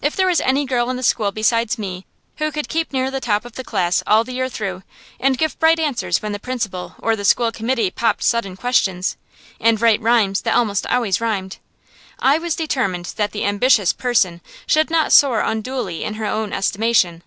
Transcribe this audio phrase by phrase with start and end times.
[0.00, 3.18] If there was any girl in the school besides me who could keep near the
[3.18, 4.84] top of the class all the year through,
[5.18, 9.16] and give bright answers when the principal or the school committee popped sudden questions,
[9.58, 11.58] and write rhymes that almost always rhymed,
[12.20, 17.24] I was determined that that ambitious person should not soar unduly in her own estimation.